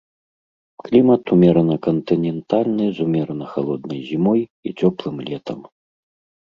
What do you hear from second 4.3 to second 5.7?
і цёплым летам.